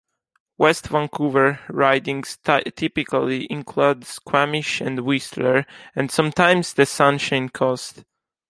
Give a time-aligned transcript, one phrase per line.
[0.57, 2.39] West Vancouver ridings
[2.75, 8.03] typically include Squamish and Whistler, and sometimes the Sunshine Coast.